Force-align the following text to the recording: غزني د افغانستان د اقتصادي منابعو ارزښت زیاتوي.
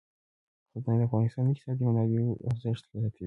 غزني 0.75 0.95
د 0.99 1.01
افغانستان 1.07 1.43
د 1.45 1.49
اقتصادي 1.53 1.83
منابعو 1.87 2.39
ارزښت 2.49 2.83
زیاتوي. 3.01 3.19